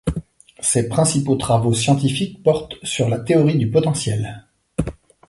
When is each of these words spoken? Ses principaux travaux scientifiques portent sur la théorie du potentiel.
Ses 0.61 0.89
principaux 0.89 1.35
travaux 1.35 1.75
scientifiques 1.75 2.41
portent 2.41 2.83
sur 2.83 3.07
la 3.07 3.19
théorie 3.19 3.59
du 3.59 3.69
potentiel. 3.69 4.45